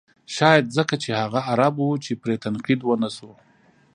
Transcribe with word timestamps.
شاید 0.35 0.65
ځکه 0.77 0.95
چې 1.03 1.09
هغه 1.21 1.39
عرب 1.51 1.75
و 1.79 1.87
چې 2.05 2.11
پرې 2.21 2.35
تنقید 2.43 2.81
و 2.83 2.91
نه 3.03 3.09
شو. 3.15 3.31